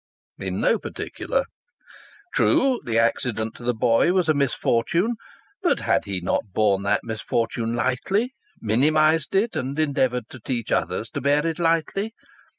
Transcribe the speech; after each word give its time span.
In 0.39 0.59
no 0.59 0.79
particular. 0.79 1.45
True, 2.33 2.81
the 2.83 2.97
accident 2.97 3.53
to 3.57 3.63
the 3.63 3.75
boy 3.75 4.13
was 4.13 4.27
a 4.27 4.33
misfortune, 4.33 5.13
but 5.61 5.81
had 5.81 6.05
he 6.05 6.19
not 6.21 6.43
borne 6.55 6.81
that 6.81 7.03
misfortune 7.03 7.75
lightly, 7.75 8.31
minimized 8.59 9.35
it 9.35 9.55
and 9.55 9.77
endeavoured 9.77 10.27
to 10.29 10.39
teach 10.39 10.71
others 10.71 11.11
to 11.11 11.21
bear 11.21 11.45
it 11.45 11.59
lightly? 11.59 12.13